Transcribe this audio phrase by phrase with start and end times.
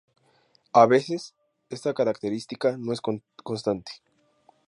[0.73, 1.35] A veces
[1.69, 3.01] esta característica no es
[3.43, 4.01] constante.